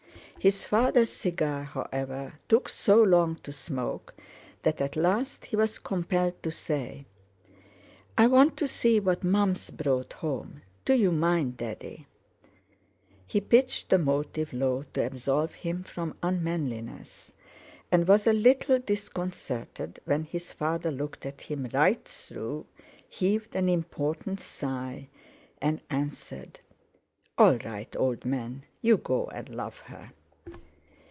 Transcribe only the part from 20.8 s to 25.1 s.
looked at him right through, heaved an important sigh,